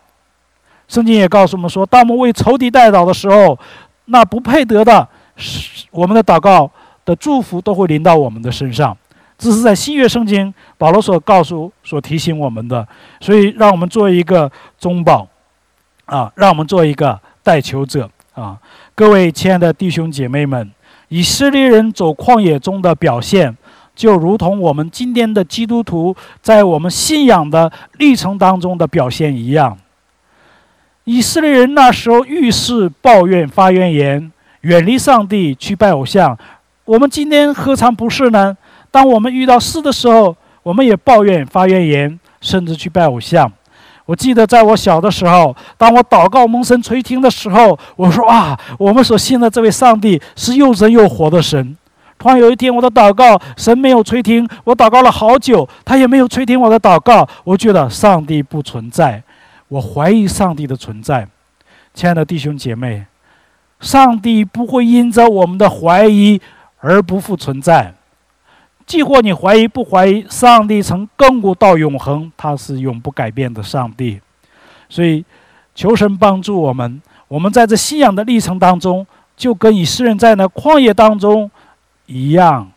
[0.94, 3.58] 圣经也告诉我们说，当我们为仇敌代祷的时候，
[4.04, 5.08] 那不配得的，
[5.90, 6.70] 我们的祷告
[7.04, 8.96] 的祝福都会临到我们的身上。
[9.36, 12.86] 这是在新约圣经保罗所告诉、所提醒我们的。
[13.20, 15.26] 所以，让我们做一个中保，
[16.04, 18.56] 啊，让我们做一个代求者啊！
[18.94, 20.70] 各位亲爱的弟兄姐妹们，
[21.08, 23.56] 以色列人走旷野中的表现，
[23.96, 29.76] 就如同我们今天的基督徒在我们信仰的历程当中的表现一样。
[31.04, 34.32] 以色列人那时候遇事抱怨发怨言，
[34.62, 36.36] 远离上帝去拜偶像。
[36.86, 38.56] 我们今天何尝不是呢？
[38.90, 43.52] 当我们遇到事的时候，我们也抱怨发怨言，甚至去拜偶像。
[44.06, 51.76] 我记得在我小的时候，当我祷告蒙神垂听的时候，我说啊，我们所信的这位上帝是又真又活的神。
[52.18, 57.28] 突然有一天，我的祷告神没有垂听，我祷告了好久，他也没有垂听我的祷告。
[57.44, 59.22] 我觉得上帝不存在。
[59.68, 61.26] 我怀疑上帝的存在，
[61.94, 63.06] 亲爱的弟兄姐妹，
[63.80, 66.40] 上帝不会因着我们的怀疑
[66.78, 67.94] 而不复存在。
[68.86, 74.20] 既或你怀疑不怀疑，上帝从亘古到永恒，他是永不改变的上帝。
[74.90, 75.24] 所以，
[75.74, 81.50] 求神帮助我们，我们在这信仰的历程当中，就跟以色列人在那旷野当中
[82.04, 82.70] 一样，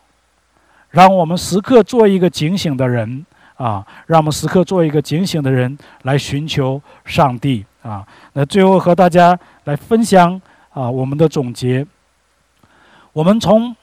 [0.89, 3.25] 让我们时刻做一个警醒的人。
[3.57, 8.05] 啊，让我们时刻做一个警醒的人，来寻求上帝啊。
[8.33, 10.39] 那最后和大家来分享
[10.69, 11.85] 啊，我们的总结。
[13.13, 13.75] 我们从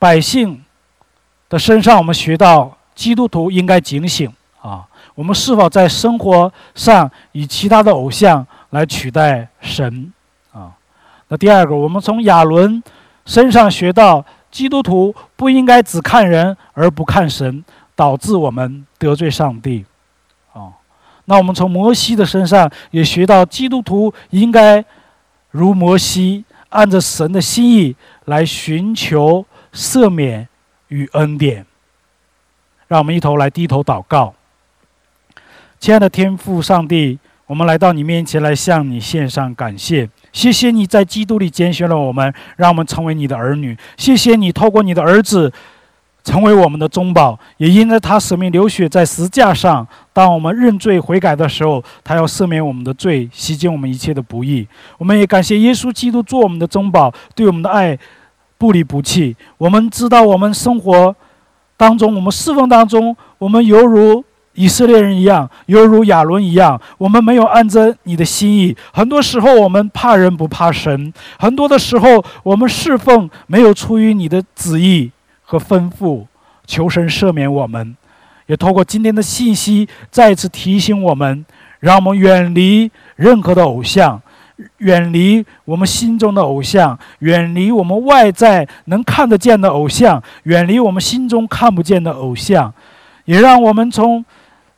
[0.00, 0.62] 百姓
[1.48, 4.84] 的身上，我们学到基督徒应该警醒啊。
[5.14, 10.12] 我们是否在生活上以其他的偶像来取代神
[10.52, 10.74] 啊？
[11.28, 12.82] 那第二个，我们从亚伦
[13.24, 17.64] 身上学到，基督徒不应该只看人而不看神。
[17.96, 19.84] 导致我们得罪上帝，
[20.52, 20.72] 啊，
[21.26, 24.84] 那我们从摩西的身上也学到，基督徒应该
[25.50, 30.48] 如摩西，按着神的心意来寻求赦免
[30.88, 31.64] 与恩典。
[32.88, 34.34] 让我们一头来低头祷告。
[35.78, 40.08] 亲爱的天父上帝，我们来到你面前来向你献上感谢。
[40.32, 43.76] 谢谢你在基督里拣选了我们，让我们成为你的儿女。
[43.96, 45.52] 谢谢你透过你的儿子
[46.24, 49.86] 成为我们的中保，也因着他舍命流血在石架上。
[50.12, 54.66] 当我们认罪悔改的时候，他要赦免我们的罪，洗净我们一切的不义。
[54.98, 57.96] 我们也感谢耶稣基督做我们的中保，对我们的爱
[58.58, 59.36] 不离不弃。
[59.58, 61.14] 我们知道我们生活
[61.76, 64.24] 当中，我们侍奉当中，我们犹如。
[64.56, 68.72] 以色列人一样，犹如亚伦一样，我们没有按着你的心意。
[68.92, 75.10] 很多时候，我们怕人不怕神；很多的时候，我们侍奉没有出于你的旨意
[75.44, 76.26] 和吩咐。
[76.66, 77.96] 求神赦免我们，
[78.46, 81.44] 也透过今天的信息再次提醒我们，
[81.80, 84.20] 让我们远离任何的偶像，
[84.78, 92.72] 远离我们心中的偶像，远离我们外在能看得见的偶像，远离我们心中看不见的偶像，
[93.26, 94.24] 也让我们从。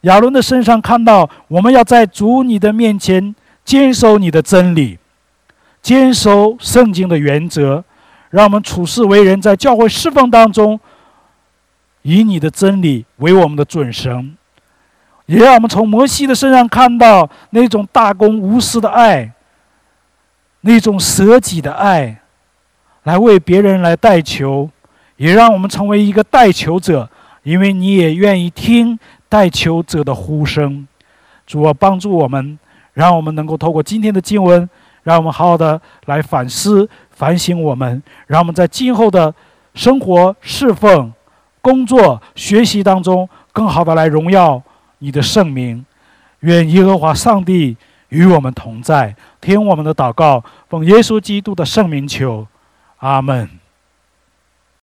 [0.03, 4.99] 亚伦的身上看到，我们要在主你的面前坚守你的真理，
[5.83, 7.83] 坚守圣经的原则，
[8.31, 10.79] 让我们处事为人，在教会侍奉当中，
[12.03, 14.37] 以你的真理为我们的准绳，
[15.27, 19.33] 也让我们从摩西的身上看到那种大公无私的爱，
[20.63, 22.21] 那种舍己的爱，
[23.05, 24.71] 来为别人来代求，
[25.17, 27.09] 也让我们成为一个代求者，
[27.43, 28.99] 因为你也愿意听。
[29.29, 30.87] 代求者的呼声，
[31.49, 32.57] 主啊，帮助我们，
[32.93, 34.71] 让我们能够透过今天的经文，
[35.03, 39.35] 让我们好好的来反思、反省我们，让我们在今后的
[39.75, 41.11] 生活、侍奉、
[41.63, 44.63] 工作、学习当中，更好的来荣耀
[44.99, 45.85] 你的圣名。
[46.41, 47.75] 愿耶和华上帝
[48.11, 52.47] 与我们同在，听我们的祷告，奉耶稣基督的圣名求，
[52.99, 53.49] 阿门。